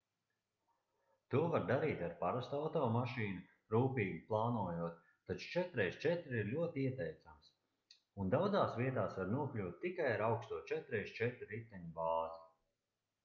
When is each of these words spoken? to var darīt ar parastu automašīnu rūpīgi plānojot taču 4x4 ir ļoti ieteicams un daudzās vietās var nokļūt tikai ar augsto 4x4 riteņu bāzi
to 1.33 1.39
var 1.55 1.65
darīt 1.71 1.99
ar 2.05 2.13
parastu 2.21 2.55
automašīnu 2.67 3.41
rūpīgi 3.73 4.15
plānojot 4.31 5.11
taču 5.31 5.51
4x4 5.57 6.33
ir 6.39 6.49
ļoti 6.55 6.85
ieteicams 6.91 7.51
un 8.23 8.33
daudzās 8.37 8.73
vietās 8.81 9.13
var 9.21 9.29
nokļūt 9.35 9.77
tikai 9.85 10.07
ar 10.15 10.23
augsto 10.31 10.63
4x4 10.73 11.47
riteņu 11.53 11.93
bāzi 12.01 12.45